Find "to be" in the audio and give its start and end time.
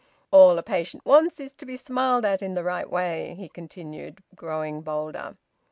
1.53-1.77